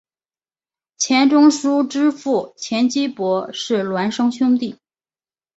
[0.97, 4.79] 钱钟书之父钱基博是其孪生兄弟。